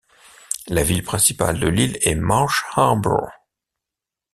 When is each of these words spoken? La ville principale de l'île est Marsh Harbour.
La 0.67 0.81
ville 0.81 1.03
principale 1.03 1.59
de 1.59 1.67
l'île 1.67 1.99
est 2.01 2.15
Marsh 2.15 2.65
Harbour. 2.71 3.29